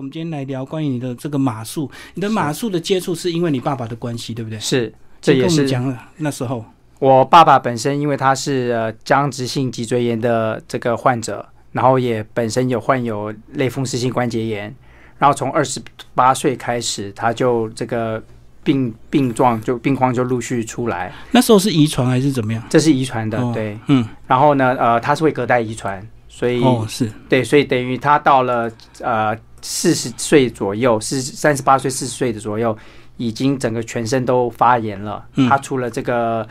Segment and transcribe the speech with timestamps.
[0.00, 4.56] 我们今天来聊关于你的这个马术，你的马术的接触是因为你爸爸的关系，对不对？
[4.60, 6.64] 是，这也是讲了那时候
[7.00, 14.72] 我爸爸本身，因为他是呃僵直性脊椎炎的这个患者，然后也本身有患有类风湿性关节炎，
[15.18, 15.82] 然后从二十
[16.14, 18.22] 八岁开始，他就这个
[18.62, 21.12] 病病状就病况就陆续出来。
[21.32, 22.62] 那时候是遗传还是怎么样？
[22.70, 24.08] 这是遗传的，对，嗯。
[24.28, 28.70] 然后呢，呃，他是会隔代遗传，所以哦是对，所以等于他到了
[29.00, 29.36] 呃。
[29.62, 32.76] 四十岁左右，是三十八岁、四十岁的左右，
[33.16, 35.24] 已经整个全身都发炎了。
[35.48, 36.46] 他除了这个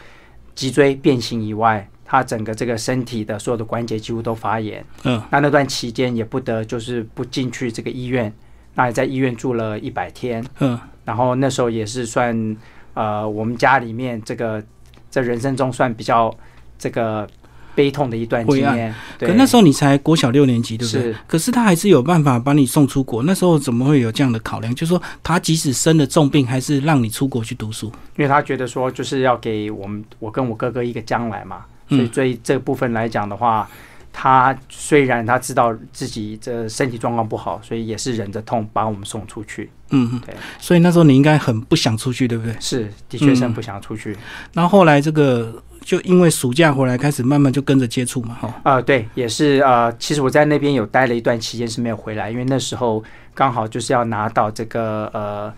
[0.56, 4.86] 脊椎变形以外，他整个这个身体的所有的关节几乎都发炎。
[5.04, 8.34] 嗯，那那段期间也不得就是不进去这个医院，
[8.76, 10.46] 那也在医院住了一百天。
[10.60, 12.58] 嗯，然后那时候也是算
[12.94, 14.64] 呃，我们家里面这个
[15.10, 16.34] 在人生中算比较
[16.80, 17.28] 这个。
[17.78, 21.02] 悲痛的一段经验，可那时候你才国小六年级，对不对？
[21.04, 21.16] 是。
[21.28, 23.22] 可是他还是有办法把你送出国。
[23.22, 24.74] 那时候怎么会有这样的考量？
[24.74, 31.66] 就是说，他即使生了重病，还是让你出国去读书，因为他觉得说，就是要给我们我跟我哥哥一个将来嘛。
[31.88, 33.70] 所以，对这部分来讲的话，
[34.12, 39.70] 他虽然他知道自己这身体状况不好，所以也是忍着痛把我们送出去。
[39.92, 40.34] 嗯，对。
[40.60, 42.56] 所以那时候你应该很不想出去，对不对？
[42.60, 44.18] 是，的确是很不想出去。
[44.54, 45.62] 然后后来这个。
[45.88, 48.54] 就因为暑假回来，开始慢慢就跟着接触嘛，哈。
[48.64, 53.02] 啊，对，也是啊，其实我在那边有待了一段期间是没有回来，因为那时候
[53.34, 55.54] 刚好就是要拿到这个呃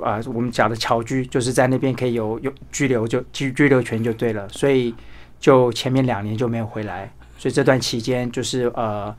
[0.00, 4.94] 啊，我们讲的侨居，就是在那边可以有有居留就居居留权就对了，所以
[5.40, 9.12] 就前面两年就没有回来，所以这段期间就是呃。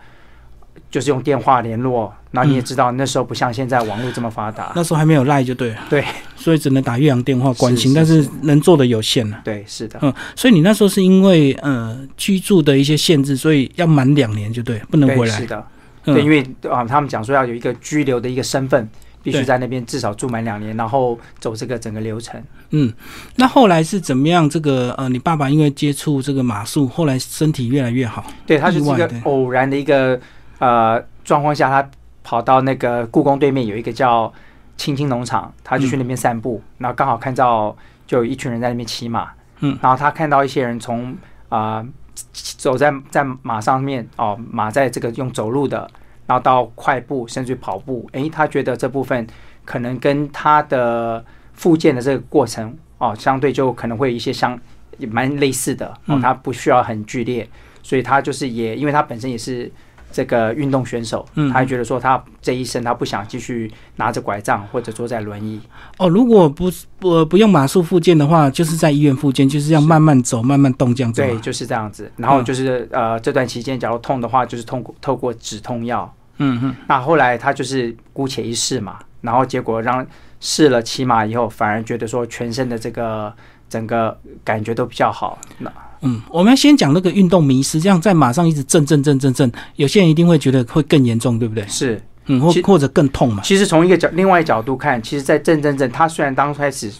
[0.91, 5.77] 就是用电话联络，那你也知道，那时候不像现在网络这么发达，那时候还没有赖就对了。
[5.89, 6.03] 对，
[6.35, 9.41] 所以只能打岳阳电话关心，但是能做的有限了。
[9.43, 9.99] 对，是的。
[10.01, 15.37] 嗯，所以你那时候是因为呃居住的一些限制，所以要满两年就对，不能回来。
[15.37, 15.65] 是的，
[16.03, 18.87] 对，因为啊，他们讲说要有一个居留的一个身份，
[19.21, 22.41] 必须在那边至少住满两年，然后走这个整个流程。
[22.69, 22.93] 嗯，
[23.35, 24.49] 那后来是怎么样？
[24.49, 28.25] 这个呃，你爸爸因为接触这个马术，后来身体越来越好。
[28.45, 30.19] 对，他就是一个偶然的一个。
[30.59, 31.89] 呃，状况下他
[32.23, 34.31] 跑到那个故宫对面有一个叫
[34.77, 37.75] 青青农场，他就去那边散步，然后刚好看到
[38.07, 39.29] 就有一群人在那边骑马，
[39.59, 41.15] 嗯，然后他看到一些人从
[41.49, 45.89] 啊走在在马上面哦，马在这个用走路的，
[46.25, 49.27] 然后到快步甚至跑步，诶，他觉得这部分
[49.65, 51.23] 可能跟他的
[51.53, 54.59] 复健的这个过程哦，相对就可能会有一些相
[54.97, 57.47] 也蛮类似的哦，他不需要很剧烈，
[57.83, 59.71] 所以他就是也因为他本身也是。
[60.15, 65.59] 这个运动选手，嗯他还觉得说他这一生他不想继续拿着拐杖或者坐在轮椅。
[65.97, 71.21] 哦，如果不不不用马术附件的话，就是在医院复健，就是要慢慢走、慢慢动这样子。
[71.21, 72.09] 对，就是这样子。
[72.15, 76.09] 然后就是呃，这段期间假如痛的话，就是通过透过止痛药。
[76.37, 76.75] 嗯哼。
[76.87, 80.07] 那后来他就是姑且一试嘛，然后结果让
[80.39, 83.33] 试了骑马以后，反而觉得说全身的这个
[83.69, 85.37] 整个感觉都比较好。
[85.57, 85.69] 那。
[86.05, 91.67] 嗯，我们要先讲那个运动迷失，这样在马上一直震震震震震，有些人一定会觉得会更严重，对不对？
[91.67, 93.41] 是，嗯，或或者更痛嘛。
[93.43, 96.91] 其实从一个角另外角度看，其实，在震震震，它虽然刚开始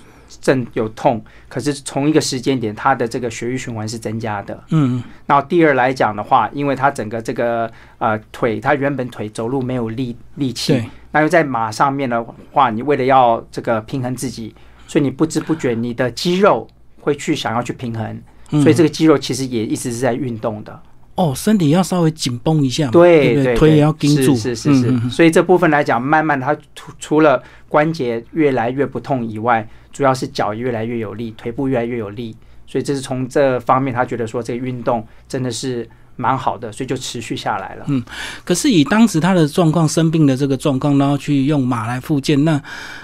[0.41, 4.55] 震有痛，可是从一个时间点，它的这个血液循环是增加的。
[4.71, 5.03] 嗯嗯。
[5.27, 14.53] 然后第二来讲的话，因为它整个这个呃腿，它原本腿走路没有力力气，那又在马上面的话，你为了要这个平衡自己，
[14.87, 16.67] 所以你不知不觉你的肌肉
[16.99, 18.19] 会去想要去平衡。
[18.49, 20.79] 所以这个肌肉其实也一直是在运动的
[21.15, 25.09] 哦，身体要稍微紧绷一下，对对，腿也要盯住，是是是。
[25.09, 32.35] 所以这部分来讲，慢慢它除除了关节越来越不痛以外，主要是脚越来越有力，腿部越来越有力。
[32.67, 37.85] 所以这是从这方面，他觉得说这个运动真的是蛮好的，所以就持续下来了。
[37.87, 38.03] 嗯，
[38.43, 42.61] 可是以当时他的状况生病的这个状况，然后去用马来复健，那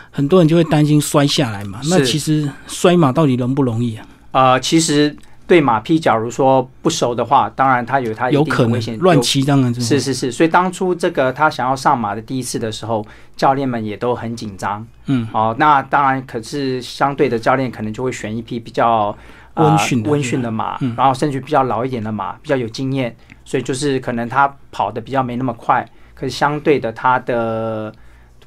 [0.09, 1.79] 很多人就会担心摔下来嘛。
[1.85, 4.05] 那其实摔马到底容不容易啊？
[4.31, 5.15] 呃，其实。
[5.51, 10.31] 对马匹，假如说不熟的话，当然他有他有可能危险，乱骑当然是是是。
[10.31, 14.87] 所以当初这个他想要上马的第一次的时候，教练们也都很紧张。
[15.07, 19.13] 嗯，哦，那当然，可是相对的教练可能就会选一匹比较
[19.55, 23.13] 温驯温驯的马，然后甚至比较老一点的马，比较有经验。
[23.43, 27.93] 所以就是可能他跑的比较没那么快，可是相对的他的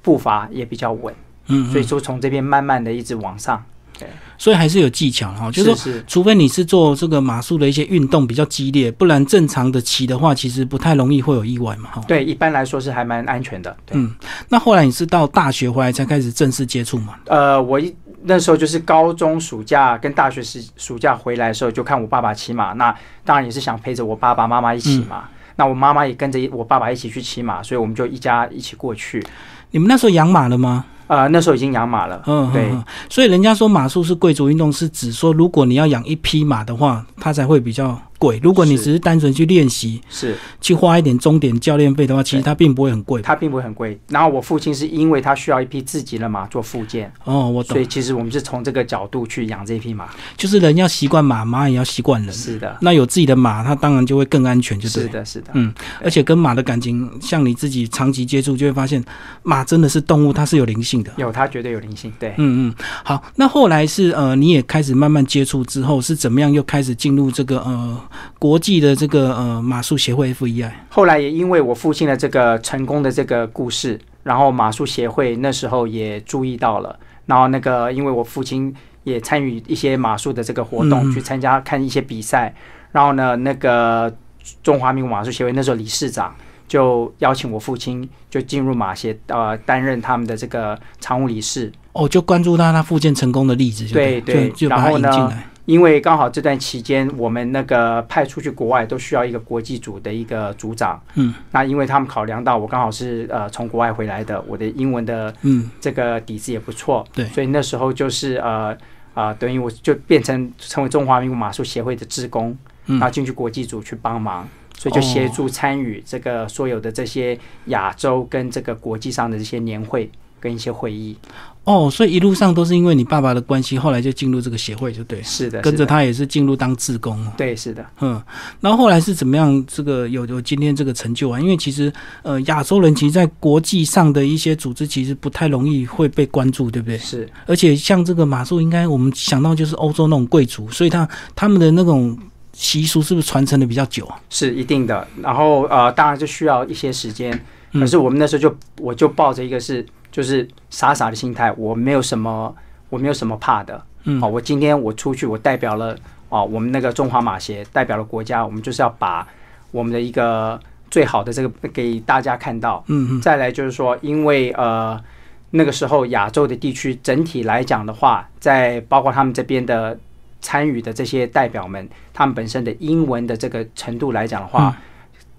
[0.00, 1.14] 步伐也比较稳。
[1.48, 3.62] 嗯，所以说从这边慢慢的一直往上。
[3.98, 4.08] 对。
[4.44, 12.02] 所以还是有技巧哈，就是说，除非你是做这个马术的一些运动比较激烈，不然正常的骑的话，其实不太容易会有意外嘛哈。
[12.06, 13.74] 对，一般来说是还蛮安全的。
[13.92, 14.14] 嗯，
[14.50, 17.14] 那后来你是到大学回来才开始正式接触嘛？
[17.24, 22.94] 呃，我一那时候就是高中暑假跟大学时暑假回来的时候，就看我爸爸骑马，那
[23.24, 25.24] 当然也是想陪着我爸爸妈妈一起嘛。
[25.56, 29.24] 那我妈妈也跟着我爸爸一起去骑马，所以我们就一家一起过去。
[29.70, 30.84] 你们那时候养马了吗？
[31.06, 32.22] 呃，那时候已经养马了。
[32.26, 32.70] 嗯，对。
[33.08, 38.00] 所以人家说马术是贵族运动，是指说如果你要养一匹马的话，它才会比较。
[38.18, 43.22] 贵，如果你只是单纯去练习，是去花一点钟点教练费的话，其实它并不会很贵。
[43.22, 43.98] 它并不会很贵。
[44.08, 47.74] 然后我父亲是因为他需要一匹自己的马做附件，哦，我懂。
[47.74, 52.32] 所以其实我们是从这个角度去养这匹马，就是人要习惯马，马也要习惯人。
[52.32, 52.76] 是的。
[52.80, 55.02] 那有自己的马，它当然就会更安全，就是。
[55.02, 55.50] 是的，是的。
[55.54, 55.72] 嗯，
[56.02, 59.04] 而且跟马的感情，像你自己长期接触，就会发现
[59.42, 61.12] 马真的是动物，它是有灵性的。
[61.16, 62.12] 有，它绝对有灵性。
[62.18, 62.74] 对，嗯嗯。
[63.04, 68.00] 好，那后来是呃，你也开始慢慢接触之后，是怎么样又开始进入这个呃
[68.38, 68.94] 国际的？
[68.94, 78.72] 这个呃马术协会 FEI，后来也因为我父亲的这个成功的这个故事，然后马术协会那时候也注意到了，然后那个因为我父亲
[79.02, 82.54] 也参与一些马术的这个活动，去参加看一些比赛，
[82.92, 84.14] 然后呢，那个
[84.62, 86.34] 中华民国马术协会那时候理事长
[86.68, 91.70] 就邀请我父亲就进入马协，呃，担任他们的这个常务理事。
[91.92, 95.46] 哦，就关注到他复健成功的例子，对对，就把他引进来。
[95.66, 101.00] 因为刚好这段期间，我们那个派出去国外都需要一个国际组的一个组长。
[101.14, 105.70] 嗯，那因为他们考量到我刚好是呃从国外回来的，我的英文的嗯。
[105.80, 108.74] 这个底子也不错，对，所以那时候就是呃
[109.12, 112.56] 啊等于我就变成成为中华民国马术协会的职工，
[112.86, 120.10] 然后进去国际组去帮忙，所以就协助参与这个所有的这些亚洲跟这个国际上的这些年会
[120.44, 121.16] 跟一些会议。
[121.64, 125.22] 哦，所以一路上都是因为你爸爸的关系，后来就进入这个协会，就对。
[125.22, 127.26] 是的，跟着他也是进入当志工。
[127.38, 127.82] 对，是的。
[128.02, 128.22] 嗯，
[128.60, 129.64] 然后后来是怎么样？
[129.66, 131.40] 这个有有今天这个成就啊？
[131.40, 131.90] 因为其实
[132.22, 136.98] 呃，亚洲人其实，在国际上的一些组织，其实不太容易会被关注，对不对？
[136.98, 137.26] 是。
[137.46, 142.14] 而且像这个马术，应该我们想到就是欧洲那种贵族，所以他他们的那种
[142.52, 144.06] 习俗是不是传承的比较久？
[144.28, 145.08] 是一定的。
[145.22, 147.42] 然后呃，当然就需要一些时间。
[147.72, 149.84] 可是我们那时候就我就抱着一个是。
[150.14, 152.54] 就是傻傻的心态，我没有什么，
[152.88, 153.84] 我没有什么怕的。
[154.04, 155.96] 嗯，好，我今天我出去，我代表了
[156.28, 159.26] 哦，我们那个中华马协代表了国家，我们就是要把
[159.72, 162.84] 我们的一个最好的这个给大家看到。
[162.86, 163.20] 嗯嗯。
[163.20, 165.02] 再来就是说，因为呃
[165.50, 169.98] 那个时候亚洲的地区整体来讲的话，在包括他们这边的
[170.40, 174.76] 参与的这些代表们，他们本身的英文的这个程度来讲的话，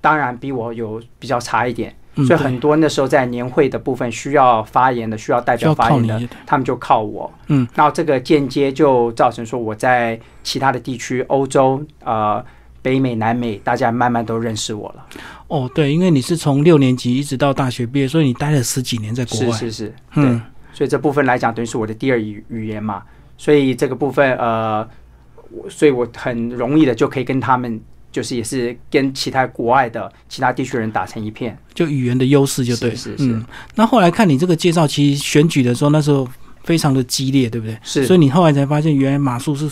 [0.01, 1.95] 当然比我有比较差一点。
[2.15, 7.29] 所以很多那时候在年会的部分需要发言的，需要代表发言的，他们就靠我。
[7.47, 12.41] 嗯，然后这个间接就造成说我在其他的地区，欧洲、呃、
[12.81, 15.05] 北美、南美，大家慢慢都认识我了。
[15.47, 19.51] 哦，对，因为你是从六年级一直到大学毕业，所以你待了十几年在国外。
[19.51, 20.39] 是是是，对。
[20.71, 23.03] 所以这部分来讲，等于是我的第二语语言嘛。
[23.37, 24.87] 所以这个部分，呃，
[25.69, 27.81] 所以我很容易的就可以跟他们。
[28.15, 32.95] 就是也是跟其他国外的其他地区人打成一片，就语言的优势就对。
[32.95, 33.37] 是是。
[33.75, 36.25] 那后来看你这个介绍，其实选举的时候那时候
[36.63, 37.77] 非常的激烈，对不对？
[37.83, 38.05] 是。
[38.05, 39.69] 所以你后来才发现，原来马术是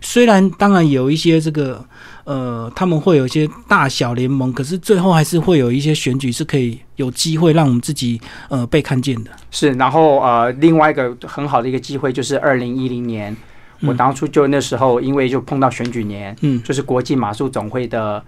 [0.00, 1.84] 虽然当然有一些这个
[2.22, 8.20] 呃，他们会有一些大小联盟，可是最后还是会有一些选举是可以有机会让我们自己
[8.50, 9.32] 呃被看见的。
[9.50, 9.72] 是。
[9.72, 13.36] 然后呃，另外一个很好的一个机会就是二零一零年。
[13.82, 18.22] 我当初就那时候，因为就碰到选举年，嗯，就是国际马术总会的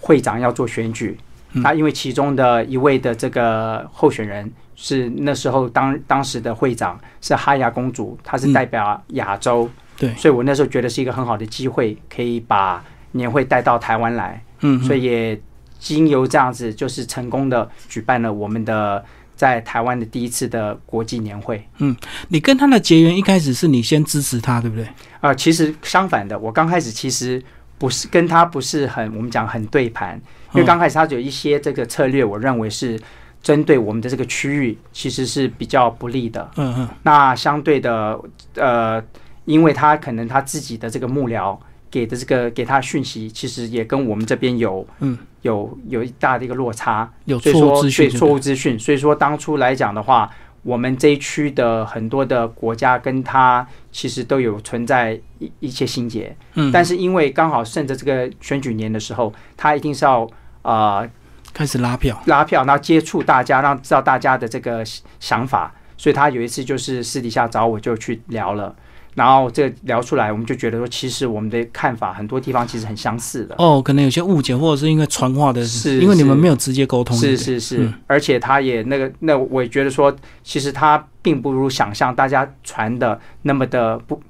[0.00, 1.16] 会长要做选举，
[1.52, 15.40] 那因为其中的一位的这个候选人是那时候当当时的会长是哈雅公主，她是代表亚洲，对，所以我那时候觉得是一个很好的机会，可以把年会带到台湾来，嗯，所以也
[15.78, 19.04] 经由这样子，就是成功的举办了我们的。
[19.38, 24.84] 在台湾的第一次的国际年会，嗯，你跟他的结缘一开始是你先支持他，对不对？
[25.20, 27.40] 啊，其实相反的，我刚开始其实
[27.78, 30.20] 不是跟他不是很，我们讲很对盘，
[30.52, 33.00] 因为刚开始他有一些这个策略，我认为是
[33.40, 36.50] 针对我们的这个区域，其实是比较不利的。
[36.56, 36.88] 嗯嗯。
[37.04, 38.20] 那相对的，
[38.56, 39.00] 呃，
[39.44, 41.56] 因为他可能他自己的这个幕僚。
[41.90, 48.78] 给的这个给他讯息，其实也跟我们这边有嗯有有一大的一个落差，有错误资讯，错误资讯。
[48.78, 50.30] 所以说当初来讲的话，
[50.62, 56.36] 我们这一区的很多的国家跟他其实都有存在一一些心结。
[56.54, 60.28] 嗯，但是因为刚好趁着这个选举年的时候，他一定是要
[60.62, 61.08] 啊
[61.52, 64.84] 开始拉票，拉票，然后接触大家，让知道大家的这个
[65.20, 65.72] 想法。
[65.96, 68.74] 所以他有一次就是私底下找我就去聊了。
[69.18, 73.54] 然后这聊出来，我们就觉得说，其实我们的看法很多地方其实很相似的。
[73.58, 77.16] 哦，可能有些误解，或者是因为传话的，是因为你们没有直接沟通。
[77.18, 84.22] 是是是，而且他也那个，那我也觉得说，其实他并不如想象大家传的那么的不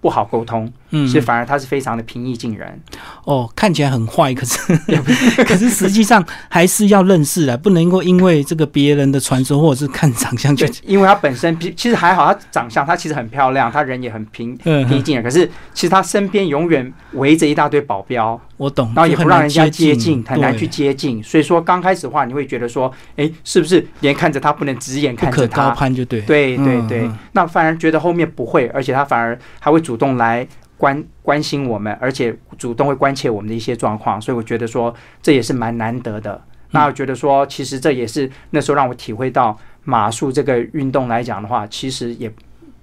[0.00, 2.80] 不好沟通，嗯所以反而他是非常的平易近人。
[3.24, 4.58] 哦，看起来很坏，可是
[5.44, 15.24] 可是实际上还是要认识的，不能够因为这个别人的传说或者是看长相就，因为他本身其其实还好，他长相他其实很漂亮，他人也很平嗯平易近人。
[15.24, 21.22] 可是其实他身边永远围着一大堆保镖，我懂，然后也不让人家接接近，很难去接近。
[21.22, 25.70] 所以说刚开始的话，你会觉得说，哎，是不是连看着他不能直眼看着他？
[25.70, 30.44] 高攀，就对，对对对，嗯嗯那反而觉得后面不会，而且他反而还会主动来
[30.76, 36.42] 关关心我们，而且主动会关切我们的一些状况，所以我觉得说这也是蛮难得的。
[36.72, 42.28] 那我觉得说，其实这也是那时候让我体会到马术这个运动来讲的话，其实也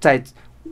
[0.00, 0.22] 在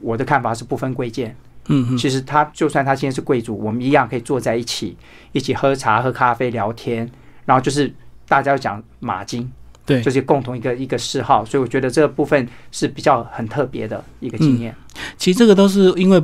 [0.01, 1.37] 我的看法是不分贵贱。
[1.69, 4.97] 嗯嗯，其实他就算他今天是贵族，我们一样可以坐在一起，
[5.33, 7.09] 一起喝茶、喝咖啡、聊天，
[7.45, 7.93] 然后就是
[8.27, 9.49] 大家要讲马经，
[9.87, 14.75] 对就是共同一个一个嗜好，所以我觉得这个部分是比较很特别的一个经验。
[15.17, 16.23] 其实这个都是因为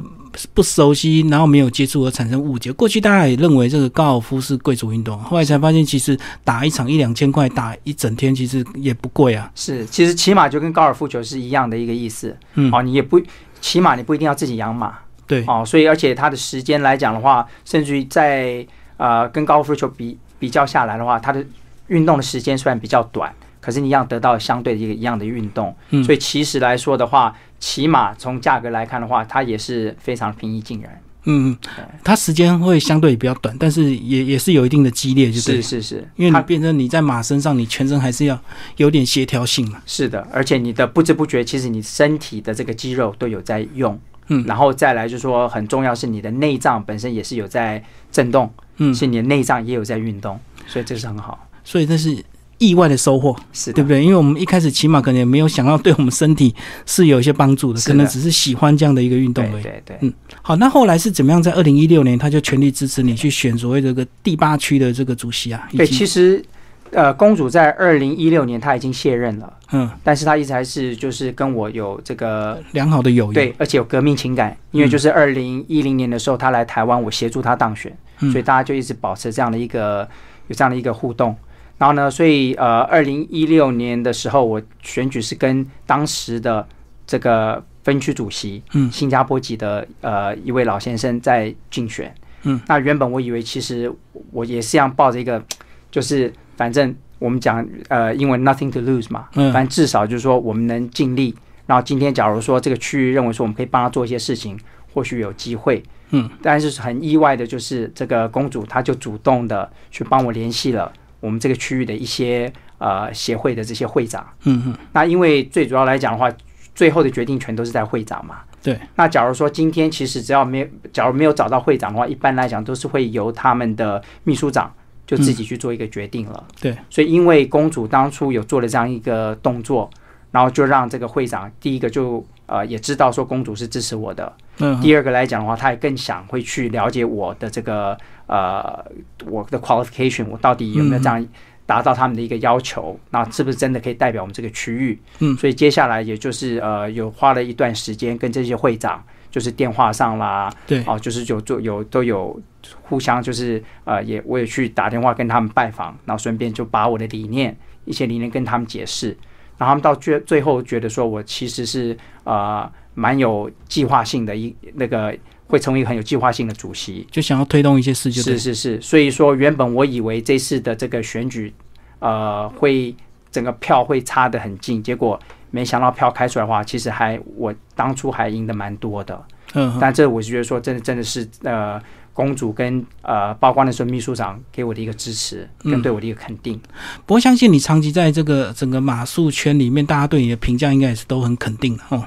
[0.55, 2.73] 不熟悉，然后没有接触而产生误解。
[2.73, 9.51] 过去大家也认为这个高尔夫是贵族运动，后来才发现其实打一场一两千块，打一整天其实也不贵啊。
[9.55, 12.37] 是，其实骑马就跟高尔夫球是一样的一个意思。
[12.55, 13.21] 嗯哦，你也不
[13.61, 14.99] 骑马，你不一定要自己养马。
[15.27, 18.65] 对，哦，所以而且它的时间来讲的话，甚至于在
[18.97, 21.45] 呃跟高尔夫球比比较下来的话，它的
[21.89, 23.31] 运动的时间虽然比较短，
[23.61, 25.75] 可是你一样得到相对的一个一样的运动。
[25.91, 30.91] 嗯所以其实来说的话，骑马从价格来看的话，它也是非常平易近人。
[31.31, 31.55] 嗯，
[32.03, 35.83] 它时间会相对比较短，但是也也是有一定的激烈，就对是。
[35.83, 38.41] 是是，因为你它变成你在马身上，你全身还是要
[38.77, 39.83] 有点协调性嘛。
[39.85, 44.01] 是的，而且你的不知不觉，其实你身体的这个肌肉都有在用。
[44.31, 51.49] 嗯然后再来就是说，很重要是你的内脏本身也是有在震动，嗯，是你的内脏也有在运动，所以这是很好。
[51.65, 52.17] 所以这是
[52.59, 54.03] 意外的收获，是，对不对？
[54.03, 56.55] 因为我们一开始起码可能也没有想到对我们身体
[56.87, 59.63] 是有一些帮助的，的可能只是喜欢这样的一个运动而已。
[59.63, 59.97] 对对对。
[60.01, 60.13] 嗯
[60.43, 61.43] 好，那后来是怎么样？
[61.43, 65.69] 在二零一六年，他就全力支持你去选所谓这个第八区的这个主席啊？
[65.77, 66.45] 对，其实
[66.91, 73.35] 呃，公主在二零一六年她已经卸任了，嗯，但是她一直还是就是跟我有这个良好的友谊。
[73.35, 80.09] 对，而且有革命情感，因为就是二零一零年的时候她来台湾，我协助她当选，嗯所以大家就一直保持这样的一个
[80.47, 81.37] 有这样的一个互动。
[81.79, 86.67] 然后呢，所以呃，二零一六年的时候，我选举是跟当时的
[87.07, 92.13] 这个分区主席，嗯新加坡籍的呃一位老先生在竞选。
[92.43, 93.91] 嗯，那原本我以为其实
[94.33, 95.43] 我也是这样抱着一个，
[95.91, 101.35] 就是反正我们讲呃英文 nothing to lose 嘛，嗯反正至少就是说我们能尽力。
[101.67, 104.59] 然后今天假如说这个区域认为说我们可以帮他做一些事情，
[104.93, 105.83] 或许有机会。
[106.11, 114.27] 嗯，但是很意外的就是这个公主她就主动的去帮我联系了我们这个区域的一些呃协会的这些会长。
[114.45, 116.31] 嗯嗯，那因为最主要来讲的话，
[116.75, 118.41] 最后的决定权都是在会长嘛。
[118.63, 118.79] 对。
[118.97, 124.73] 那假如说今天其实只要没有，假如没有找到会长的话，一般来讲都是会由他们的秘书长
[125.07, 126.45] 就自己去做一个决定了。
[126.61, 126.77] 对。
[126.91, 129.89] 所以因为公主当初有做了这样一个动作，
[130.31, 134.81] 然后就让这个会长第一个就呃也知道说公主是支持我的，嗯。
[134.81, 138.85] 第二个来讲的话，他也更想会去了解我的这个呃
[139.27, 141.27] 我的 qualification，我到底有没有这样
[141.67, 145.01] 达到他们的一个要求，那是不是真的可以代表我们这个区域？
[145.19, 145.37] 嗯。
[145.37, 152.41] 所以接下来也就是呃有花了一段时间跟这些会长，就是电话上啦，对，哦，就是有做有都有
[152.83, 157.55] 互相就是呃也我也去打电话跟他们拜访，然后顺便就把我的理念
[157.85, 159.17] 一些理念跟他们解释，
[159.59, 165.15] 然后他们到最最后觉得说我其实是呃蛮有计划性的一那个
[165.47, 171.53] 会成为一个很有计划性的主席，就想要推动一些事，就对是是是，所以说原本我以为这次的这个选举，
[171.99, 172.95] 呃，会
[173.31, 175.19] 整个票会差得很近，结果
[175.51, 179.15] 没想到票开出来的话，其实还我当初还赢得蛮多的。
[179.55, 179.79] 嗯嗯。
[179.81, 181.81] 但这我是觉得说，真的真的是呃，
[182.19, 186.61] 公主跟呃，包括那时候秘书长给我的一个支持，跟嗯对我的一个肯定。
[187.07, 192.05] 不过相信你长期在这个整个马术圈里面，大家对你的评价应该也是都很肯定的哦，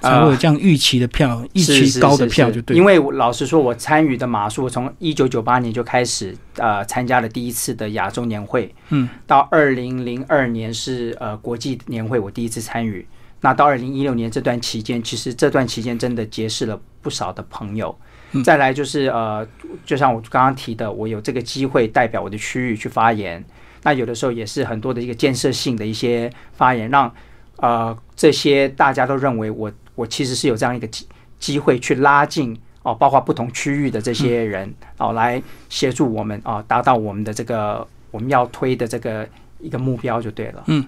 [0.00, 2.76] 才会有这样预期的票、预是期高的票就对。
[2.76, 13.06] 因为老实说，我参与的马术从一九九八年就开始呃参加了第一次的亚洲年会，嗯，到二零零二年是呃国际年会，我第一次参与。
[13.40, 17.96] 那到二零一六年这段期间，其实这段期间真的结识了不少的朋友。
[18.32, 19.46] 嗯再来就是呃，
[19.84, 23.44] 就像我刚刚提的，我有这个机会代表我的区域去发言。
[23.82, 27.12] 那有的时候也是很多的一个建设性的一些发言，让
[27.56, 31.06] 呃这些大家都认为我我其实是有这样一个机
[31.38, 39.28] 机会去拉近哦，包括不同区域的这些人哦，来协助我们啊，达到我们的这个我们要推的这个
[39.60, 40.62] 一个目标就对了。
[40.66, 40.84] 嗯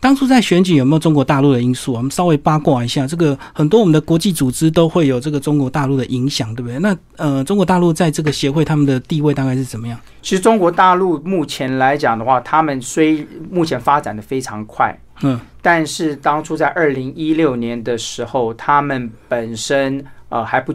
[0.00, 1.92] 当初在选举有没有中国大陆的因素？
[1.92, 6.78] 我们稍微八卦一下，这个很多我们的国际组织都会有这个中国大陆的影响，对不对？
[6.78, 9.98] 那呃，中国大陆在这个协会他们的地位大概是怎么样？
[10.22, 20.74] 其实中国大陆目前来讲的话，他们虽目前发展的非常快，嗯，但是当初在二零一六年的时候，他们本身呃还不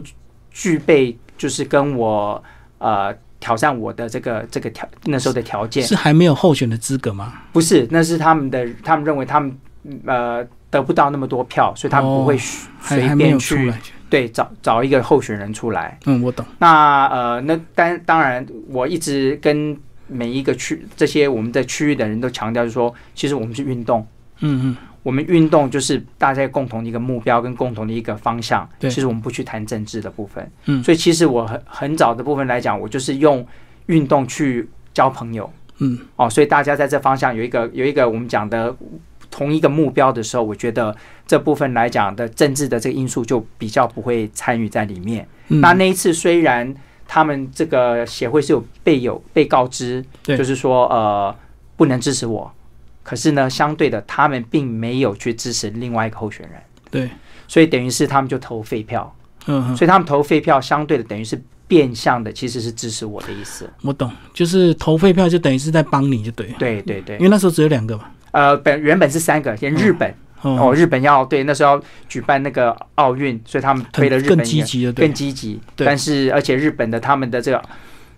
[0.50, 2.42] 具备，就是跟我
[2.78, 7.32] 呃挑战我的这个这个条那时候的条件，是还没有候选的资格吗？
[7.52, 9.52] 不是，那是他们的，他们认为他们
[10.06, 13.72] 呃得不到那么多票，所以他们不会随便去。
[14.08, 15.98] 对找找一个候选人出来。
[16.04, 16.44] 嗯，我懂。
[16.58, 19.74] 那呃，那当当然，我一直跟
[20.06, 24.06] 每一个区这些我们的区域的人都强调，就是说，其实我们是运动，
[24.40, 28.68] 嗯嗯，我们运动就是大家共同的一个目标跟共同的一个方向。
[28.78, 30.50] 对其实我们不去谈政治的部分。
[30.66, 33.46] 嗯所以其实我很很早的部分来讲，我就是用
[33.86, 35.50] 运动去交朋友。
[35.78, 38.74] 嗯，哦，所以大家在这方向有一个有一个我们讲的
[39.30, 40.94] 同一个目标的时候，我觉得
[41.26, 45.26] 这部分来讲的政治的这个因素就比较不会参与在里面。
[45.48, 46.72] 嗯那那一次虽然
[47.08, 51.34] 他们这个协会是有被有被告知，就是说呃
[51.76, 52.52] 不能支持我，
[53.02, 57.10] 可是呢，相对的他们并没有去支持另外一个候选人，对，
[57.48, 59.14] 所以等于是他们就投废票，
[59.46, 63.68] 嗯嗯，所以他们投废票相对的等于是变相的其实是支持我的意思。
[63.82, 67.16] 我懂，就是投废票就等于是在帮你就对了，对对对。
[67.16, 68.04] 因，为那时候只有两个嘛。
[68.30, 70.08] 呃，本原本是三个，连日本。
[70.42, 70.68] 哦。
[70.68, 75.60] 哦，日本要对那时候要举办那个奥运，所以他们推了日本更积极的，更，积极。
[75.76, 77.62] 但是而且日本的他们的这个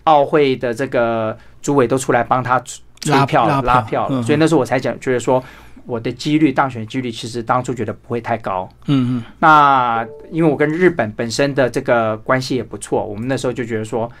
[0.03, 5.43] 奥会的这个主委都出来帮他催拉票拉票拉票了，嗯所以那时候我才讲，觉得说
[5.85, 8.67] 我的几率当选几率其实当初觉得不会太高。
[8.87, 14.11] 嗯嗯，那因为我跟日本本身的这个关系也不错，我们那时候就觉得说，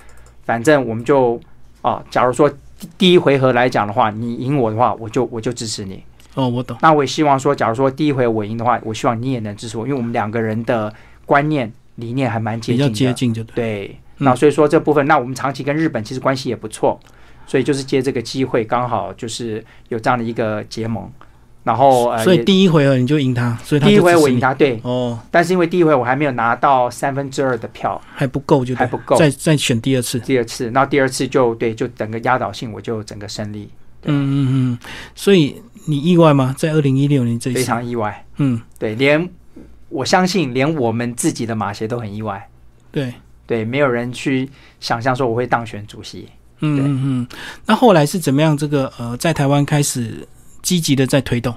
[0.43, 1.39] 反正我们就
[1.81, 6.03] 啊，假如说第第一回合来讲的话，你赢我的话，我就我就支持你。
[6.35, 10.93] 哦，我懂，那我也希望说，假如说第一回我赢的话，我希望你也能支持我，因为我们两个人的
[11.25, 13.13] 观念理念还蛮接比较近的。
[13.13, 13.55] 接近就对。
[13.55, 13.87] 对，
[14.19, 16.99] 嗯那所以说这部分，那我们长期跟日本其实关系也不错，
[17.45, 21.11] 所以就是借这个机会，刚好就是有这样的一个结盟。
[21.63, 30.19] 然后呃，所以第一回合你就赢他，所以他第一回我赢他，对，哦，但是因为第一回我还没有拿到三分之二的票，还不够就对还不够再再选第二次。
[30.19, 33.67] 第二次，那第二次就对，就整个压倒性，我就整个胜利，
[34.03, 34.79] 嗯嗯嗯，
[35.15, 36.53] 所以你意外吗？
[36.55, 38.23] 在二零一六年这一非，常意外。
[38.37, 39.27] 嗯，对，连
[39.89, 42.47] 我相信连我们自己的马协都很意外。
[42.91, 43.11] 对，
[43.47, 44.47] 对，没有人去
[44.79, 46.29] 想象说我会当选主席。
[46.59, 47.27] 嗯对嗯嗯。
[47.65, 48.55] 那后来是怎么样？
[48.57, 50.27] 这个呃，在台湾开始
[50.61, 51.53] 积极的在推动。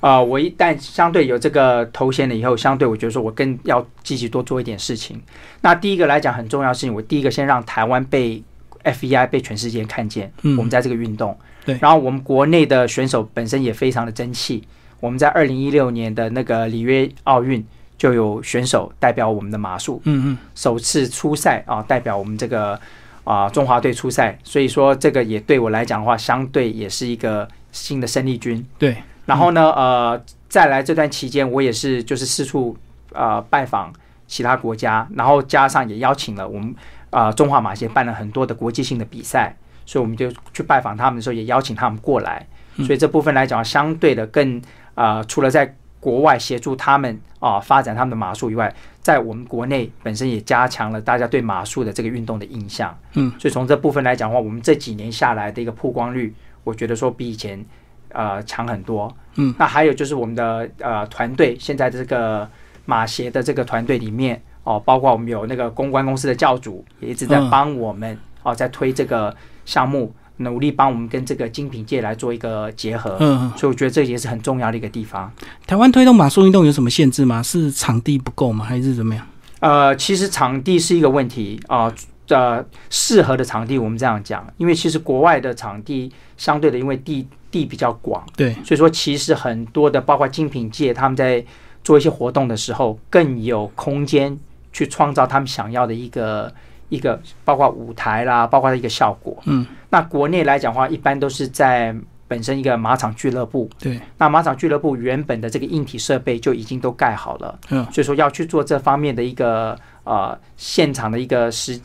[0.00, 5.20] 呃，我一旦相对有这个头衔了以后，相对我觉得说我更要积极多做一点事情。
[5.60, 8.42] 那第一个来讲很重要的事情，我第一个先让台湾被
[8.82, 11.36] FEI 被全世界看见，嗯我们在这个运动。
[11.66, 14.64] 对然后我们国内的选手本身也非常的争气。
[15.00, 17.62] 我们在二零一六年的那个里约奥运
[17.98, 22.80] 就有选手代表我们的马术嗯嗯，首次出赛啊，代表我们这个
[23.24, 28.64] 啊中华队出赛，所以说这个也对我来讲的话，相对也是一个新的生力军。
[28.78, 32.76] 对，然后呢，呃，再来这段期间，我也是就是四处
[33.12, 33.92] 呃拜访
[34.26, 36.74] 其他国家，然后加上也邀请了我们
[37.10, 42.46] 啊、呃中华马协办了很多的国际性的比赛，所以我们就去拜访他们的时候，也邀请他们过来。
[42.86, 44.62] 所以这部分来讲，相对的更
[44.94, 52.96] 呃，除了在国外协助他们啊、发展他们的马术以外，在我们国内本身也加强了大家对马术的这个运动的印象。
[53.14, 56.34] 嗯，所以从这部分来讲的话，我们这几年下来的一个曝光率，
[56.64, 57.64] 我觉得说比以前
[58.10, 59.14] 呃强很多。
[59.36, 62.48] 嗯，那还有就是我们的呃团队，现在这个
[62.84, 69.34] 马协的这个团队里面哦，包括我们有那个公关公司的教主，也一直在嗯帮我们、哦，在推这个
[69.64, 73.16] 项目，努力帮我们跟这个精品界来做一个结合。
[73.20, 73.52] 嗯嗯。
[73.56, 75.32] 所以我觉得这也是很重要的一个地方。
[75.66, 77.42] 台湾推动马术运动有什么限制吗？
[77.42, 78.64] 是场地不够吗？
[78.64, 79.26] 还是怎么样？
[79.60, 81.92] 呃，其实场地是一个问题啊。
[82.32, 91.44] 呃，适合的场地，我们这样讲，因为其实国外的场地相对的，因为地地比较广，对，所以说其实很多的，包括精品界，他们在
[91.82, 94.38] 做一些活动的时候，更有空间
[94.72, 96.54] 去创造他们想要的一个
[96.90, 99.34] 一个，包括舞台啦，包括一个效果。
[99.46, 101.96] 嗯，那国内来讲的话，一般都是在
[102.28, 111.80] 本身一个马场俱乐部，对，那马场俱乐部原本的这个硬体设备就已经都盖好了，嗯，所以说要去做这方面的一个呃现场的一个实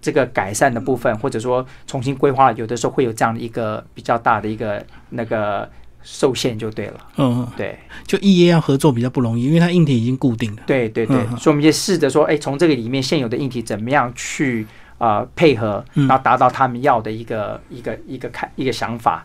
[0.00, 5.68] 这个改善的部分，或者说重新规划，有的时候会有这样的一个比较大的一个那个
[6.02, 7.78] 受限就对了，嗯嗯，对。
[8.06, 10.62] 就一业要合作比较不容易，因为它硬体已经固定了。
[10.66, 11.36] 对对对，嗯。
[11.36, 14.66] 所以我们就试着说，哎，从这个里面现有的硬体怎么样去
[14.98, 16.08] 呃配合，嗯。
[16.08, 19.24] 然后达到他们要的一个一个一个看一个想法。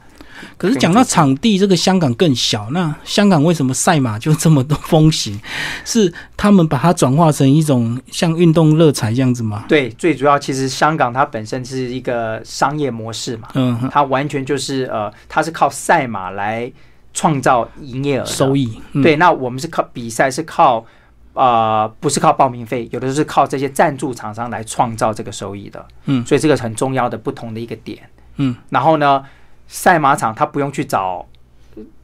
[0.58, 2.70] 可是讲到场地，这个香港更小。
[2.72, 5.40] 那香港为什么赛马就这么多风行？
[5.84, 9.66] 是他们把它转化成一种像运动乐彩这样子吗？
[9.68, 16.72] 对，最主要其实香港它本身是一个商业模式嘛，嗯，它完全就是呃，它是靠赛马来
[17.14, 18.82] 创造营业额收益。
[18.94, 20.86] 嗯对，那我们是靠比赛，是靠
[21.34, 25.86] 呃，不是靠报名费，有的是靠这些赞助厂商来创造这个收益的。
[26.06, 28.00] 嗯所以这个很重要的不同的一个点。
[28.38, 29.24] 嗯，然后呢，
[29.68, 31.26] 赛马场他不用去找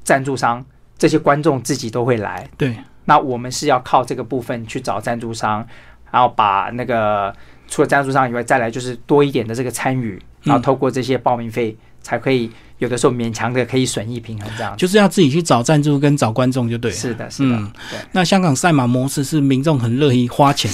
[0.03, 0.63] 赞助商，
[0.97, 2.49] 这些观众自己都会来。
[2.57, 5.65] 对，那我们是要靠这个部分去找赞助商，
[6.11, 7.33] 然后把那个
[7.67, 14.75] 除了赞助商以外，再来就是多一点的这个参与，然后透过这些报名费，才可以有的时候勉强的可以损益平衡这样。
[14.77, 16.97] 就是要自己去找赞助跟找观众就对了。
[16.97, 20.71] 是的，是的，嗯对，那香港赛马模式是民众很乐意花钱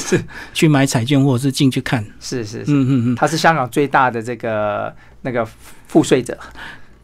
[0.54, 2.04] 去买彩券或者是进去看。
[2.20, 2.72] 是是是。
[2.72, 3.16] 嗯嗯嗯。
[3.16, 5.48] 它是香港最大的这个那个
[5.88, 6.38] 赋税者。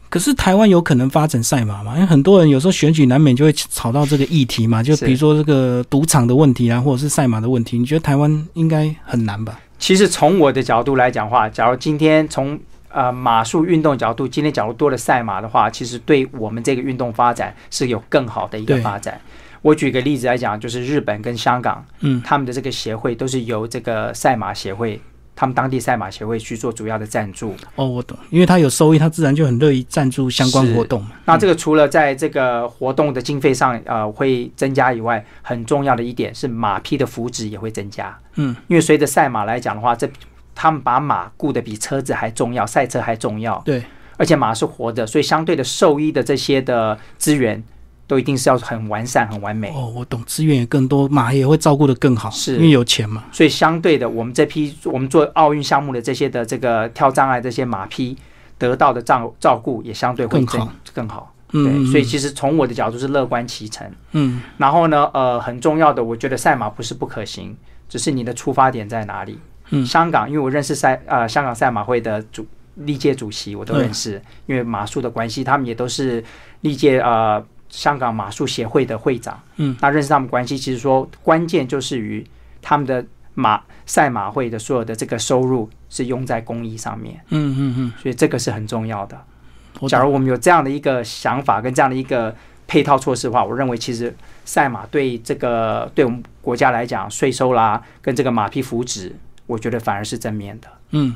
[0.08, 1.94] 可是台湾有可能发展赛马吗？
[1.96, 7.76] 因为很多人有时候选举难免就会吵到这个议题嘛，就比如说这个赌场的问题啊，或者是赛马的问题。
[7.76, 9.58] 你觉得台湾应该很难吧？
[9.76, 12.56] 其实从我的角度来讲话，假如今天从
[12.94, 19.20] 呃马术运动角度，今天假如多了赛马的话，其实对我们这个运动发展是有更好的一个发展。
[19.60, 25.00] 我举个例子来讲，就是日本跟香港，嗯他们的这个协会都是由这个赛马协会，
[25.34, 27.54] 他们当地赛马协会去做主要的赞助。
[27.74, 31.12] 哦，我懂，因为他有收益，他自然就很乐意赞助相关活动嘛。
[31.24, 38.16] 那这个除了在这个活动的经费上呃会增加以外，很重要的一点是马匹的福祉也会增加。
[38.34, 40.06] 嗯，因为随着赛马来讲的话，这
[40.54, 43.60] 他们把马顾得比车子还重要，赛车还重要。
[43.64, 43.82] 对，
[44.16, 47.62] 而且马是活的，所以相对的兽医的这些的资源
[48.06, 49.70] 都一定是要很完善、很完美。
[49.70, 53.24] 哦，我懂，资源也更多，马也会照顾的更好，是因为有钱嘛。
[53.32, 58.16] 所以相对的，我们这批我们做奥运项目的这些的这个跳障碍这些马匹
[58.58, 61.34] 得到的照照顾也相对会更好更好。
[61.52, 63.90] 嗯，对，嗯所以其实从我的角度是乐观其成。
[64.12, 67.56] 嗯然后呢，呃，很重要的，我觉得赛马不是不可行，
[67.88, 69.38] 只是你的出发点在哪里。
[69.70, 69.84] 嗯。
[69.84, 72.46] 香港，因为我认识赛呃香港赛马会的主
[72.76, 76.22] 历届主席，我都认识，因为马术的关系，他们也都是
[76.62, 79.40] 历届呃香港马术协会的会长。
[79.56, 82.26] 嗯，那认识他们关系，其实说关键就是于
[82.60, 89.20] 他们的马赛马会的所有的这个收入是用在公益上面，嗯嗯嗯，所以这个是很重要的。
[89.88, 92.34] 假如我们有这样的一个想法跟这样的一个
[92.66, 99.10] 配套措施的话，我认为其实赛马对这个对我们国家来讲，税收啦跟这个马匹福祉，
[99.46, 100.68] 我觉得反而是正面的。
[100.90, 101.14] 嗯，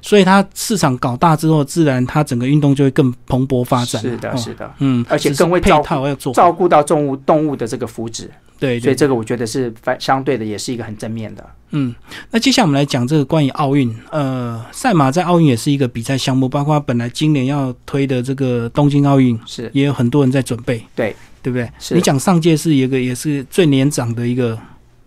[0.00, 4.00] 所以它市场搞大之后，自然它整个运动就会更蓬勃发展。
[4.00, 11.44] 是的，哦是的，嗯，而且更会照顾套要做，照顾到动物动物的这个福祉，对，对所以这个我觉得是反相对的，也是一个很正面的。
[11.70, 11.92] 嗯，
[12.30, 19.68] 那接下来我们来讲这个关于奥运，呃，赛马在奥运也是一个比赛项目，包括本来今年要推的这个东京奥运，是。
[19.74, 21.14] 也有很多人在准备，对。
[21.42, 21.70] 对不对？
[21.78, 21.94] 是。
[21.94, 24.58] 你讲上届是一个也是最年长的一个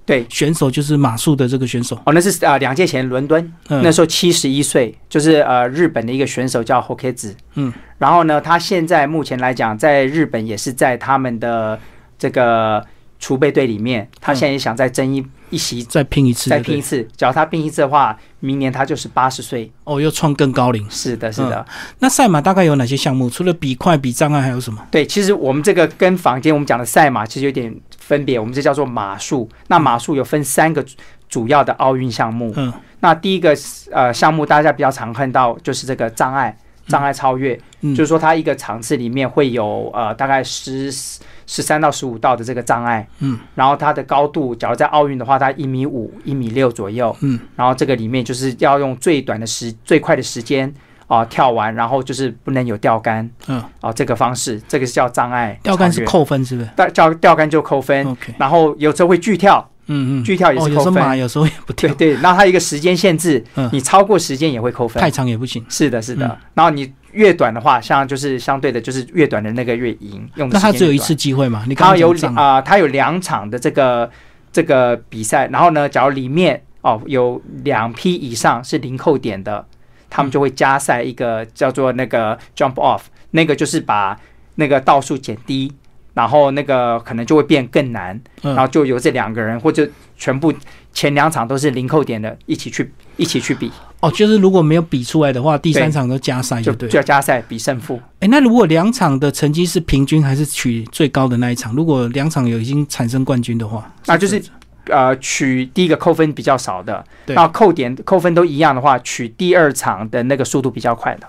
[0.10, 11.80] 对选手，就是马术的这个选手，哦，那是呃两届前伦敦，嗯，那时候七十一岁，就是呃日本的一个选手叫 h o k e z 嗯，然后呢，他现在目前来讲，在日本也是在他们的
[12.18, 12.84] 这个
[13.20, 17.08] 储备队里面，他现在也想再争一一席，再拼一次，再拼一次。
[17.16, 19.72] 只要他拼一次的话，明年他就是八十岁。
[19.84, 20.84] 哦，又创更高龄。
[20.90, 21.64] 是的，是的，
[22.00, 23.30] 那赛马大概有哪些项目？
[23.30, 24.84] 除了比快、比障碍，还有什么？
[24.90, 25.06] 对。
[25.06, 27.76] 其实我们这个跟坊间我们讲的赛马其实有点
[28.10, 29.48] 分别，我们这叫做马术。
[29.68, 30.84] 那马术有分三个
[31.30, 32.52] 主要的奥运项目。
[32.56, 32.74] 嗯。
[33.02, 33.56] 那第一个
[33.92, 37.94] 呃项目大家比较常看到就是这个障碍障碍超越，嗯。
[37.94, 50.74] 就是说它一个场次里面会有呃大概十十三到十五道的这个障碍，嗯，然后它的高度，假如在奥运的话，它一米五、一米六左右，嗯，然后这个里面就是要用最短的时、最快的时间
[51.10, 65.10] 啊、跳完，然后就是不能有钓竿，嗯，啊、这个方式，这个是叫障碍钓竿是，扣分，是不是钓钓钓竿就扣分，？OK，然后有时候会拒跳，嗯嗯，拒跳也哦，是扣分，有时候有时候也不跳，对对，那它一个时间限制，嗯你超过时间也会扣分太。
[65.10, 65.66] 长也不行。
[65.68, 66.28] 是的，是的。
[66.28, 70.30] 嗯然后你越短的话，像就是相对的，就是越短的那个越赢。
[70.36, 71.64] 用的那他只有一次机会嘛？
[71.68, 74.08] 你刚它有刚讲障啊、它有两场的这个
[74.52, 79.66] 这个比赛，然后呢，假如里面哦有两批以上是零扣点的，
[80.10, 84.20] 他们就会加赛一个叫做那个 jump off，那个就是把
[84.56, 85.72] 那个倒数减低，
[86.14, 90.54] 然后那个可能就会变更难，嗯然后就由这两个人或者全部
[90.94, 96.88] 前两场都是零扣点的一起去一起去比，哦，就是如果没有比出来的话，第三场都加赛对了。
[96.88, 98.02] 就要加赛比胜负。
[98.20, 101.74] 哎，那如果两场的成绩是平均，还是取最高的那一场？
[101.76, 104.42] 如果两场有已经产生冠军的话，那就是
[104.90, 107.36] 呃，取第一个扣分比较少的，对。
[107.36, 111.28] 那扣点扣分都一样的话，取第二场的那个速度比较快的。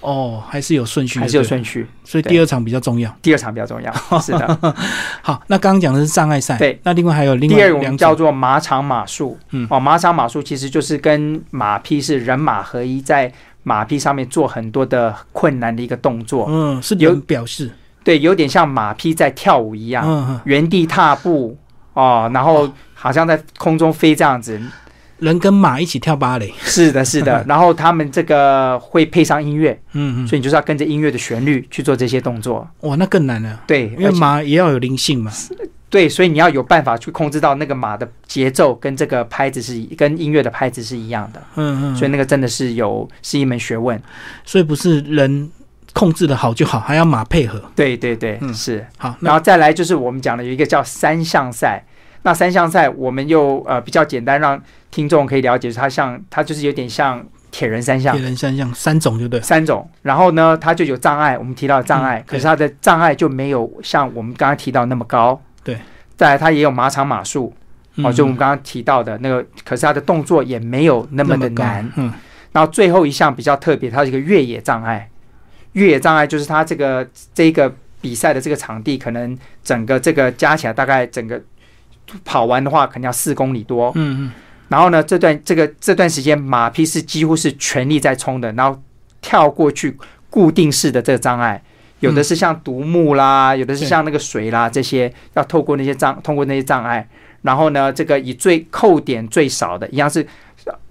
[0.00, 3.14] 哦，还是有顺序，还是有顺序，所以第二场比较重要。
[3.20, 4.74] 第二场比较重要， 是的。
[5.20, 13.30] 好，那刚刚讲的是障碍赛，对，那另外还有另外第二种叫做马场马术，嗯，哦，马场马术其实就是跟马匹是人马合一，在
[13.62, 17.70] 马匹上面做很多的困难的一个动作，嗯，是有表示，
[18.02, 21.58] 对，有点像马匹在跳舞一样，原地踏步
[21.94, 24.60] 哦，然后好像在空中飞这样子。
[25.18, 27.44] 人跟马一起跳芭蕾，是的，是的。
[27.46, 32.66] 然后他们这个会配上音乐，嗯嗯，所以你就是要跟着音乐的旋律去做这些动作。
[32.80, 33.60] 哇，那更难了。
[33.66, 35.30] 对，因为马也要有灵性嘛。
[35.90, 41.42] 对，所以你要有办法去控制到那个马的节奏跟这个拍子是跟音乐的拍子是一样的。
[41.56, 41.96] 嗯嗯。
[41.96, 44.00] 所以那个真的是有是一门学问。
[44.46, 45.50] 所以不是人
[45.92, 47.62] 控制的好就好，还要马配合。
[47.74, 48.86] 对对对，是。
[48.96, 51.84] 好，然后再来就是我们讲的有一个叫三项赛。
[52.22, 59.40] 那三项赛我们又呃比较简单，让听众可以了解，它像它就是有点像铁人三项，铁人三项三种，就对？
[59.40, 59.88] 三种。
[60.02, 65.40] 然后呢，它就有障碍，我们提到的障碍，可是它的障碍就没有像我们刚刚提到那么高。
[65.64, 65.78] 对。
[66.16, 67.50] 再来，它也有马场马术，
[68.04, 71.90] 哦，就我们刚刚提到的那个，可是它的动作也没有那么的难。
[71.96, 72.12] 嗯。
[72.52, 75.08] 然后最后一项比较特别，它是一个越野障碍。
[75.72, 81.40] 越野障碍就是它这个这个比赛的这个场地，可能整个这个加起来大概整个。
[82.24, 83.92] 跑完的话，可能要四公里多。
[83.94, 84.32] 嗯嗯。
[84.66, 88.82] 然后呢，这段这个这段时间，马匹是几乎是全力在冲的，然后
[89.20, 89.96] 跳过去
[90.28, 91.62] 固定式的这个障碍，
[92.00, 97.08] 有的是像独木啦，有的是像那个水啦，这些要透过那些障，通过那些障碍。
[97.42, 100.26] 然后呢，这个以最扣点最少的，一样是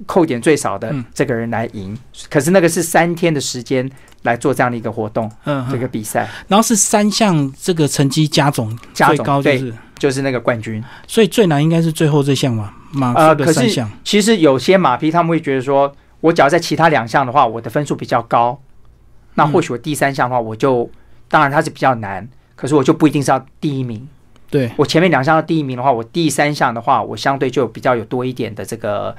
[0.05, 1.95] 扣点最少的这个人来赢。
[2.29, 3.87] 可是那个是三天的时间
[4.23, 6.27] 来做这样的一个活动，嗯，这个比赛。
[6.47, 9.73] 然后是三项这个成绩加总最高就是。
[9.99, 13.91] 就是那个冠军，所以最难应该是最后这项嘛，马呃，的三项。
[14.01, 18.57] 其实有些马匹他们会觉得说，我只要在其他两项的话，我的分数比较高，
[19.33, 20.89] 那或许我第三项的话，我就
[21.29, 24.05] 当然它是比较难，可是我就不一定是要第一名。
[24.49, 29.15] 对我前面两项要第一名的话，我第三项的话，我相对就比较有多一点的这个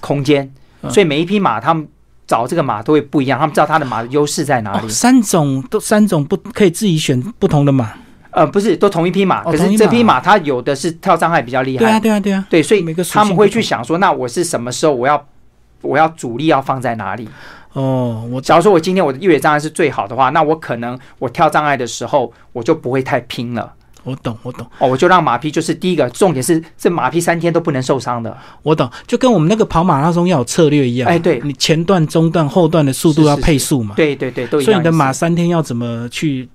[0.00, 0.52] 空间。
[0.90, 1.86] 所以每一匹马他们
[2.26, 4.88] 找这个马都会不一样，他们知道他的马的优势在哪里。
[4.88, 7.92] 三种都三种不可以自己选不同的马。
[8.32, 11.84] 呃，不是，都同一匹马，可是这匹马它有的是跳障碍比较厉害。
[11.84, 12.46] 对啊，对啊，对啊。
[12.50, 15.24] 对，所以他们会去想说，那我是什么时候我要
[15.82, 17.28] 我要主力要放在哪里？
[17.72, 23.72] 哦，我假如说我今天我的越野障碍是最好的话，那我可能我跳障碍的时候我就不会太拼了。
[24.04, 24.66] 我懂，我懂。
[24.78, 28.36] 哦，我就让马匹就是第一个重点是这马匹三天都不能受伤的。
[28.62, 31.08] 我懂，就跟我们那个跑马拉松要有策略一样。
[31.08, 33.94] 哎，对，你前段、中段、后段的速度要配速嘛？
[33.96, 36.48] 对对对，都所以你的马三天要怎么去？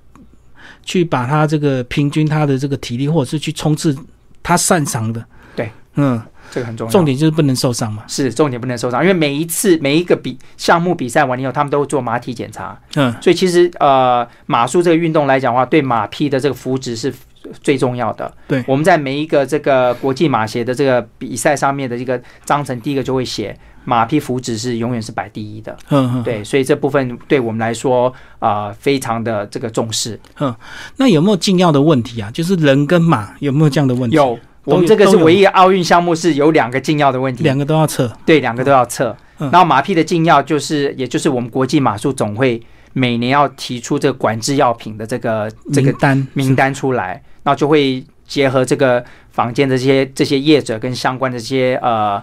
[0.84, 3.94] 去把它这个平均它的这个体力，或者是去冲刺
[4.42, 5.22] 它擅长的，
[5.54, 6.92] 对，嗯，这个很重要。
[6.92, 8.04] 重点就是不能受伤嘛。
[8.08, 12.80] 是重点不能受伤，因为每一次每一个比项目比赛完以后，他们都会做马体检查。
[12.96, 17.14] 嗯，所以其实呃，马术这个运动来讲的话，对马匹的这个福祉是
[17.62, 18.34] 最重要的。
[18.48, 23.58] 对，我们在每一个这个国际马协的这个比赛上面的这个章程，第一个就会写。
[23.90, 30.20] 马匹福祉是永远是摆第一的，嗯对，所以这部分对我们来说啊，非常的这个重视。
[30.42, 30.54] 嗯，
[30.98, 32.30] 那有没有禁药的问题啊？
[32.30, 34.18] 就是人跟马有没有这样的问题？
[34.18, 34.38] 有，
[34.74, 38.12] 我们这个是唯一奥运项目是有两个禁药的问题，两个都要测。
[38.26, 39.16] 对，两个都要测。
[39.38, 42.62] 然后马匹的禁药就是，也就是我们国际马术总会
[42.94, 52.22] 每年要提出这个管制药品的这个这个单名单出来，然后就会结合这个坊间的这些这些业者跟相关的这些呃。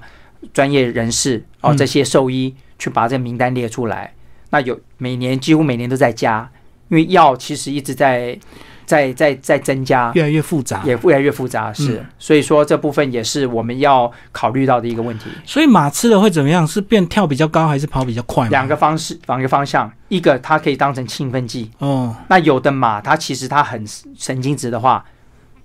[0.52, 4.12] 专业人士哦，这些兽医去把这个名单列出来。
[4.50, 6.46] 那有每年几乎每年都在加，
[6.90, 8.38] 因为药其实一直在
[8.86, 11.72] 在在在增加，越来越复杂，也越来越复杂。
[11.72, 15.30] 是，所以说这部分也是我们要考虑到的一个问题。
[15.44, 16.66] 所以马吃了会怎么样？
[16.66, 18.48] 是变跳比较高，还是跑比较快？
[18.48, 19.90] 两个方式，两个方向。
[20.08, 22.14] 一个它可以当成兴奋剂哦。
[22.28, 23.84] 那有的马它其实它很
[24.16, 25.04] 神经质的话，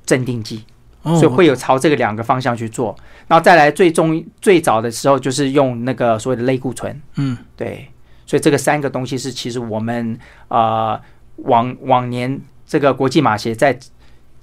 [0.06, 0.64] 镇定剂。
[1.02, 2.94] 所以会有朝这个两个方向去做，
[3.26, 7.90] 然后再来最终最早的时候就是用那个所谓的类固醇，嗯，对，
[8.26, 11.00] 所以这个三个东西是其实我们呃
[11.38, 13.78] 往往年这个国际马协在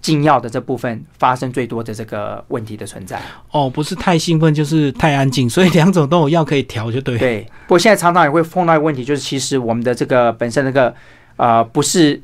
[0.02, 3.18] 禁药的这部分发生最多的这个问题的存在。
[3.52, 7.16] 哦，不是太兴奋就是太安静，所以两种都有药可以调就对。
[7.16, 10.94] 对，不过现在常常也会碰到一个问题，就是其实我们的这个本身那个
[11.36, 12.20] 呃不是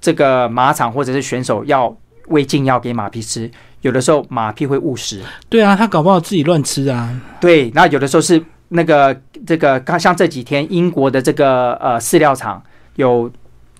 [0.00, 1.94] 这个马场或者是选手要。
[2.28, 3.50] 喂禁药给马匹吃，
[3.82, 5.20] 有的时候马匹会误食。
[5.50, 7.20] 对啊，他搞不好自己乱吃啊。
[7.38, 9.14] 对，那有的时候是那个
[9.46, 12.62] 这个，刚像这几天英国的这个呃饲料厂
[12.96, 13.30] 有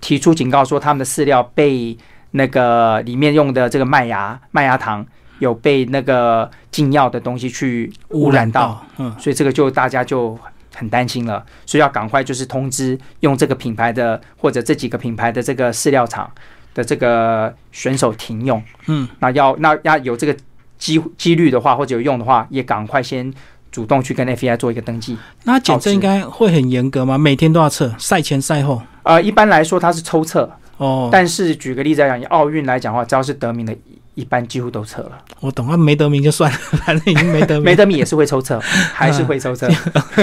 [0.05, 1.97] 提出警告说，他们的饲料被
[2.33, 5.05] 那个里面用的这个麦芽麦芽糖
[5.39, 8.85] 有被那个禁药的东西去污染到。
[8.99, 10.39] 嗯，所以这个就大家就
[10.75, 16.31] 很担心了，所以要赶快就是通知用这个品牌的或者这几个品牌的这个饲料厂
[16.75, 18.63] 的这个选手停用。
[18.89, 20.37] 嗯，那要那要有这个
[20.77, 23.33] 机几率的话，或者有用的话，也赶快先
[23.75, 25.19] 主动去跟 FEI 做一个登记。
[25.43, 27.19] 那检测应该会很严格吗？
[27.19, 28.81] 每天都要测，赛前赛后。
[29.03, 33.77] 呃，一般来说它是抽测，哦，但是举个例子来讲，以奥运来讲的话，只要是得名的，
[34.15, 35.11] 一般几乎都测了。
[35.41, 36.57] 我懂，啊没得名就算了，
[36.87, 38.61] 反正已经没得名，没得名也是会抽测，
[38.95, 39.69] 还是会抽测。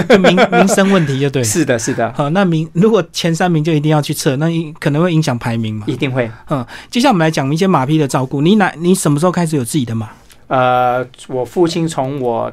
[0.08, 1.46] 就民民生问题就对了。
[1.46, 5.86] 是的，是的，好，那名如果前三名就一定要去测，那一可能会影响排名嘛。
[5.88, 6.32] 一定会。
[6.50, 8.42] 嗯接下来我们来讲一些马匹的照顾。
[8.42, 10.10] 你哪你什么时候开始有自己的马？
[10.48, 12.52] 呃，我父亲从我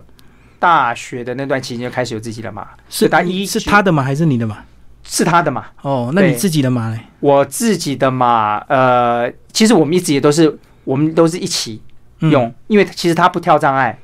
[0.58, 4.58] 大学的那段期间就开始有自己的马，是他一是他的马还是你的马？
[5.04, 5.64] 是他的马。
[5.82, 6.98] 哦，那你自己的马呢？
[7.20, 11.80] 我自己的马，呃，其实我们一直也都是，我们都是一起
[12.20, 12.30] 嗯。
[12.30, 13.98] 用，因为其实他不跳障碍，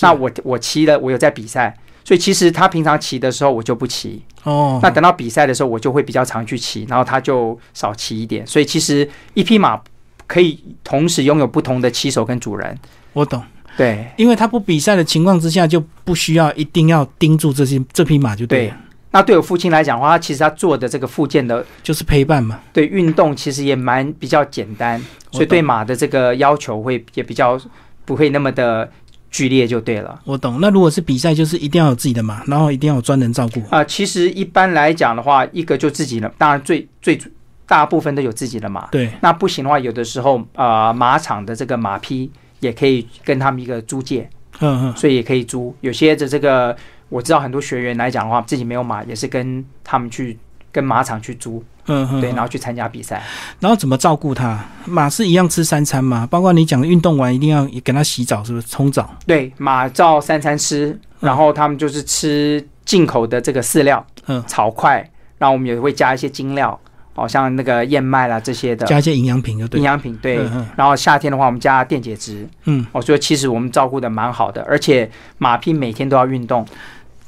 [0.00, 9.80] 那我我骑了，我有在比赛，所以其实他平常骑的时候我就不骑，哦，那等到比赛的时候我就会比较常去骑，然后他就少骑一点，所以其实一匹马
[10.26, 12.78] 可以同时拥有不同的骑手跟主人，
[13.14, 13.42] 我懂，
[13.80, 18.74] 对因为他不比赛的情况之下，就不需要一定要盯住这些这匹马就对对，。
[19.12, 22.60] 那对我父亲来讲的话，他其实他做的这个附件的就是陪伴嘛。
[22.72, 27.58] 对运动其实也蛮比较简单，所以对懂马的这个要求会也比较
[28.04, 28.88] 不会那么的
[29.30, 30.20] 剧烈就对了。
[30.24, 30.58] 我懂。
[30.60, 33.62] 那如果是比赛，就是一定要有自己的马，然后一定要有专人照顾。
[33.70, 37.18] 啊、其实一般来讲的话，一个就自己的，当然最最
[37.66, 38.86] 大部分都有自己的马。
[38.88, 44.28] 对，那不行的话，有的时候呃马场的这个马匹也可以跟他们一个租借，
[44.60, 45.74] 嗯嗯，所以也可以租。
[45.80, 46.76] 有些的这个
[47.08, 50.38] 我知道很多学员来讲的话，自己没有马，也是跟他们去
[50.70, 53.22] 跟马场去租，嗯嗯，对，嗯然后去参加比赛。
[53.58, 54.64] 然后怎么照顾它？
[54.84, 56.26] 马是一样吃三餐嘛？
[56.26, 59.14] 包括你讲的运动完一定要给它洗澡，是不是冲澡？
[59.26, 64.98] 对，马照三餐吃，然后他们就是吃进口的这个饲料，嗯草块，
[65.38, 66.78] 然后我们也会加一些精料，
[67.14, 69.84] 哦，像那个燕麦啦这些的加一些营养品就对营。
[69.84, 70.38] 养品，对。
[70.38, 76.66] 嗯嗯然后夏天的话，我们加电解质，嗯，哦，所以其实我们照顾的蛮好的，而且马匹每天都要运动，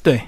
[0.03, 0.21] 对。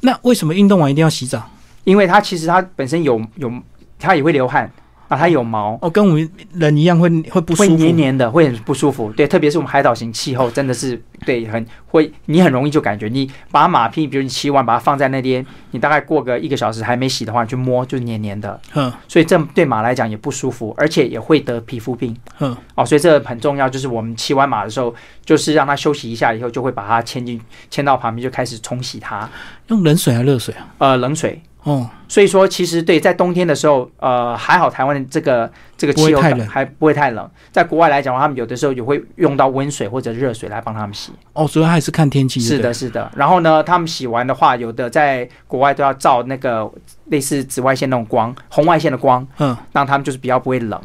[0.00, 1.48] 那为什么运动完一定要洗澡？
[1.84, 3.52] 因为它其实它本身有有，
[3.98, 4.70] 它也会流汗，
[5.12, 5.78] 啊，它有毛。
[5.82, 7.76] 哦，跟我们人一样会会不舒会服。
[7.76, 9.12] 黏黏的，会很不舒服。
[9.12, 22.86] 对，特别是我们海岛型气候，真的是对很会，你很容易就感觉你把马屁，比如你骑完把它放在那边，你大概过个一个小时还没洗的话，你去摸就黏黏的，嗯所以这对马来讲也不舒服，而且也会得皮肤病嗯，哦。
[22.86, 24.94] 所以这很重要，就是我们骑完马的时候，
[25.26, 27.38] 就是让它休息一下以后，就会把它牵进
[27.70, 29.28] 牵到旁边，就开始冲洗它，
[29.68, 30.68] 用冷水还是热水啊？
[30.78, 31.42] 呃，冷水。
[31.64, 37.30] 哦，所以说，其实对，在冬天的时候，呃，还好台湾的这个这个气候还不会太冷。
[37.52, 41.12] 在国外来讲的话，他们有的时候也会用到温水或者热水来帮他们洗。
[41.34, 42.40] 哦，主要还是看天气。
[42.40, 43.08] 是的，，是的。
[43.14, 46.68] 然后呢，他们洗完的话，有的在国外都要照那个
[47.06, 50.80] 类似紫外线那种光，红外线的光，嗯让他们就是比较不会冷。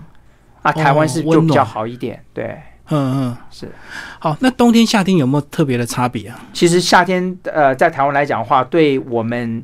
[0.61, 2.23] 啊，哦台湾是就比较好一点。
[2.33, 2.55] 对，
[2.89, 3.71] 嗯嗯，是。
[4.19, 6.39] 好，那冬天夏天有没有特别的差别啊？
[6.53, 9.63] 其实夏天呃，在台湾来讲的话，对我们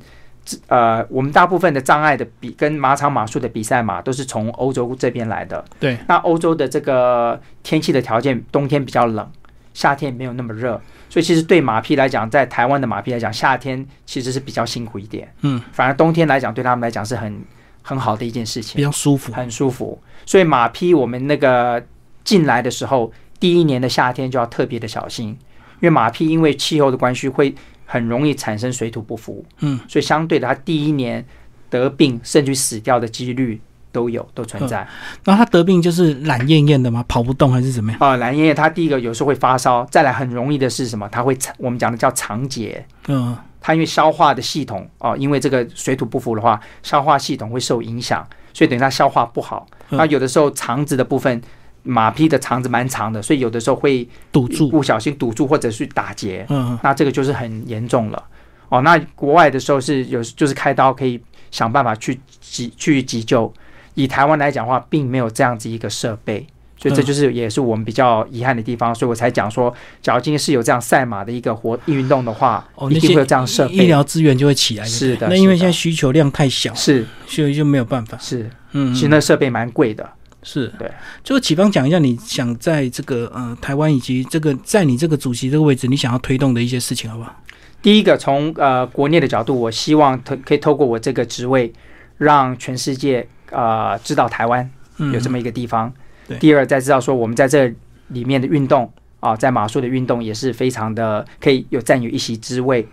[0.67, 5.63] 呃，我们大部分的障碍的比跟马场马术的比赛马都是从欧洲这边来的。
[5.79, 9.29] 对，那欧洲的这个天气的条件，冬天比较冷，
[9.73, 10.79] 夏天没有那么热，
[11.10, 15.34] 所以其实对马匹来讲，在台湾的马匹来讲，夏天其实是比较辛苦一点。
[15.41, 17.41] 嗯，反而冬天来讲，对他们来讲是很
[17.82, 19.32] 很好的一件事情比，较舒服。
[19.32, 20.01] 很舒服。
[20.25, 21.82] 所以马匹我们那个
[22.23, 25.38] 进来的时候，第一年的夏天就要特别的小心，因
[25.82, 31.26] 为马匹因为气候的关系会很容易产生水土不服，嗯，所以相对的，他第一年
[31.69, 33.60] 得病甚至死掉的几率
[33.91, 34.88] 都有，都存在。
[35.24, 37.04] 然后他得病就是懒燕燕的吗？
[37.08, 38.00] 跑不动还是怎么样？
[38.02, 41.08] 啊，蓝叶它第一个有时候会发烧，再来很容易的是什么？
[41.10, 49.67] 他会肠我们讲的叫肠结，嗯，他因为消化的系统哦，因为这个水土不服的话，消化系统会受影响，所以等于他消化不好。
[49.89, 51.39] 嗯那有的时候肠子的部分，
[51.84, 54.69] 马匹的肠子蛮长的，所以有的时候会堵住。
[54.69, 58.24] 不小心堵住或者是打结，嗯，那这个就是很严重了。
[58.69, 63.54] 哦，那国外的时候是有就是开刀可以想办法去急去急救，
[63.93, 66.48] 以台湾来讲的话，并没有这样子一个设备。
[66.76, 73.82] 所以这嗯就是也是我们比较遗憾的地方，所以我才讲说，假如今天是有这样赛马的一个活运动的话，哦，一定会有这样设备医。
[73.88, 74.84] 疗资源就会起来。
[74.84, 78.18] 是的那因为现在需求量太小，是所以就没有办法。
[78.20, 80.10] 是，嗯，其实那设备蛮贵的。
[80.44, 80.91] 是对。
[81.24, 87.36] 就启芳讲一下，你想在这个呃台湾以及这个在你这个主席这个位置，你想要推动的一些事情，好不好？
[87.82, 91.74] 第一个，从呃国内的角度，我希望透可以透过我这个职位，
[92.18, 94.70] 让全世界呃知道台湾
[95.00, 95.91] 嗯，有这么一个地方。
[96.26, 97.74] 对第二，再知道说我们在这
[98.08, 98.89] 里面的运动
[99.20, 102.88] 啊，在马术的运动也是非常的可以有占有一席之位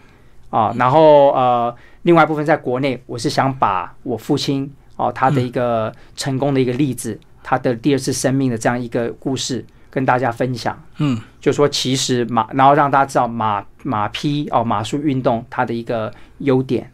[0.49, 0.75] 啊。
[0.77, 1.73] 然后呃，
[2.03, 10.80] 另外一部分在国内，我是想把我父亲哦他的一个成功的一个例子，他的第二次生命的这样一个故事跟大家分享。
[10.99, 16.91] 嗯，就说其实马，然后让大家知道马马匹哦马术运动它的一个优点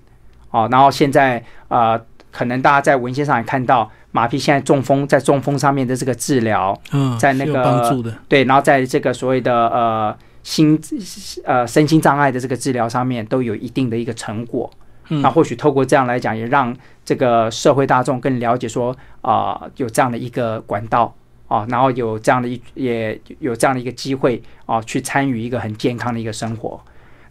[0.50, 0.68] 哦。
[0.70, 6.78] 然后现在呃，可能大家在文献上也看到马匹现在中风，在中风上面的这个治疗。
[6.92, 8.16] 嗯，在那个帮助的。
[8.28, 10.80] 对，然后在这个所谓的呃心
[11.44, 14.70] 呃身心障碍的这个治疗上面都有一定的一个成果。
[15.08, 21.14] 嗯那或许透过这样来讲，也让这个社会大众更了解说啊、有这样的一个管道
[21.48, 26.80] 啊、然后有这样的一也有这样的一个机会啊、去参与一个很健康的一个生活。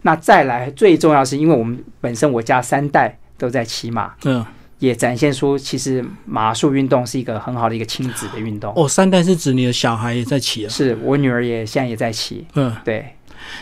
[0.02, 4.44] 那再来最重要是因为我们本身我家三代都在骑马，嗯，
[4.78, 8.72] 也展现出其实马术运动是一个很好的一个亲子的运动。
[8.76, 10.68] 哦，三代是指你的小孩也在骑啊。
[10.68, 13.16] 是我女儿也现在也在骑，嗯，对，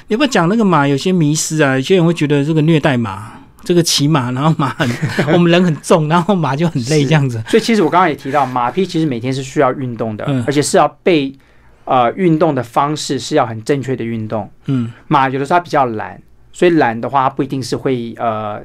[0.09, 1.75] 你要不要讲那个马有些迷失啊？
[1.77, 4.89] 有些人会觉得这个虐待马，这个骑马，然后马很，
[5.33, 7.43] 我们人很重，然后马就很累是这样子。
[7.49, 11.33] 所以其实我刚刚也提到，马匹其实每天是需要运动的，嗯而且是要被
[11.85, 14.49] 呃运动的方式是要很正确的运动。
[14.67, 16.21] 嗯马有的时候它比较懒，
[16.53, 18.61] 所以懒的话它不一定是会呃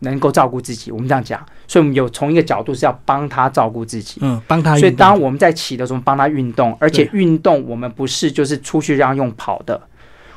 [0.00, 0.90] 能够照顾自己。
[0.90, 4.18] 我们这样讲，所以我们有从一个角度是要帮他照顾自己。
[4.20, 4.76] 嗯，帮他。
[4.76, 9.80] 所以当我们在骑的时候，帮他运动，而且对运动我们不是就是出去让用跑的，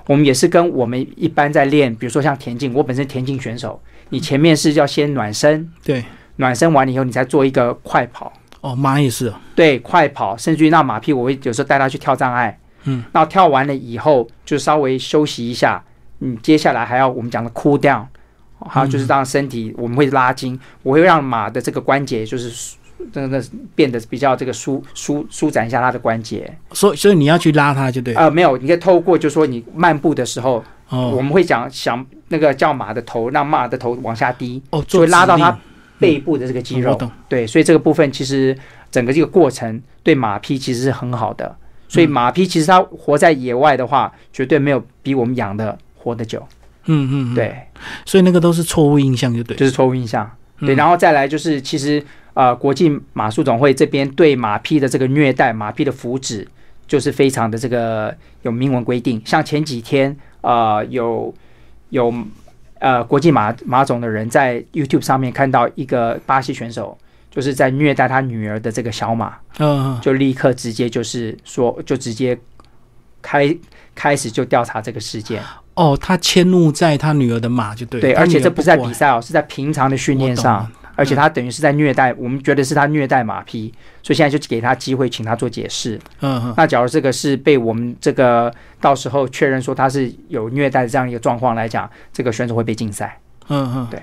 [0.07, 6.03] 我们也是跟我们一般在练，比如说像田径，我本身田径选手，你前面是要先暖身，对
[6.37, 8.31] 暖身完了以后，你再做一个快跑。
[8.61, 9.35] 哦，马也是哦。
[9.55, 15.83] 对，快跑，甚至于那马屁，我会有时候带它去跳障碍，嗯，那跳完了以后就稍微休息一下，
[16.19, 18.05] 嗯，接下来还要我们讲的 cool down，
[18.67, 22.77] 还有就是让身体我们会拉筋，我会让马的这个关节就是舒
[23.13, 23.43] 真的
[23.75, 26.51] 变得比较这个舒舒舒展一下它的关节。
[26.71, 28.21] 所以所以你要去拉它就对了。
[28.21, 30.63] 呃，没有，你可以透过就说你漫步的时候，
[30.95, 35.57] 我哦们会讲想那个叫马的头，让马的头往下低，哦，就会拉到它
[35.99, 36.91] 背部的这个肌肉。
[36.91, 37.11] 嗯我懂。
[37.29, 38.57] 对，所以这个部分其实
[38.91, 41.55] 整个这个过程对马匹其实是很好的。
[41.87, 46.39] 所以嗯马匹其实它活在野外的话，绝对没有比我们养的活得久。
[46.85, 47.55] 嗯嗯，嗯，对，
[48.05, 49.55] 所以那个都是错误印象就对。
[49.57, 50.29] 就是错误印象。
[50.59, 56.45] 对，嗯然后再来就是其实呃，国际马术总会这边对马匹的这个虐待、马匹的福祉，
[56.87, 59.21] 就是非常的这个有明文规定。
[59.25, 61.33] 像前几天呃有
[61.89, 62.13] 有
[62.79, 66.97] 呃国际马马总的人在 YouTube 上面看到一个巴西选手。
[67.31, 69.33] 就是在虐待他女儿的这个小马，
[70.01, 72.37] 就立刻直接就是说，就直接
[73.21, 73.53] 开
[73.93, 75.43] 开始就调查这个事件。
[75.73, 77.99] 哦，他迁怒在他女儿的马就对。
[77.99, 85.99] 对，而且这不是在比赛哦，是在平常的训练上了，而且他等于是在虐待，我们觉得是他虐待马匹，所以现在就给他机会，请他做解释。
[86.21, 86.53] 嗯嗯。
[86.57, 93.19] 那假如这个是被我们这个到时候确认说他是有虐待的这样一个状况来讲，这个选手会被禁赛，
[93.49, 94.01] 嗯嗯，对，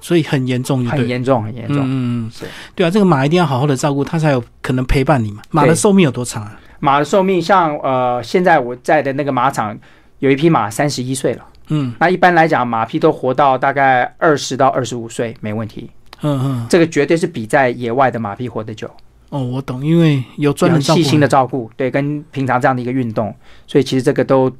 [0.00, 0.84] 所以很严重。
[0.84, 1.78] 很严重，很严重。
[1.78, 2.30] 嗯嗯
[2.74, 5.42] 对啊，这个马一定要好好的照顾，它才有可能陪伴你嘛。
[5.50, 6.60] 马的对寿命有多长啊？
[6.80, 9.78] 马的寿命像呃，现在我在的那个马场
[10.18, 11.94] 有一匹马三十一岁了，嗯。
[11.98, 15.90] 那一般来讲马匹都活到大概二十到二十五岁没问题，
[16.24, 18.90] 嗯嗯，这个绝对是比在野外的马匹活得久。
[19.28, 23.34] 哦，我懂，因为有专人照顾很细心的照顾，对，跟平常这样的一个运动，
[23.66, 24.50] 所以其实这个都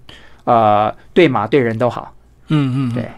[0.44, 2.12] 呃对马对人都好。
[2.48, 3.08] 嗯嗯，嗯对。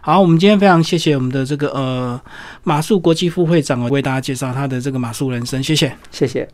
[0.00, 2.20] 好，我们今天非常谢谢我们的这个呃
[2.64, 5.94] 马术国际副会长哦，为大家介绍他的这个马术人生，谢谢。
[6.10, 6.48] 谢谢。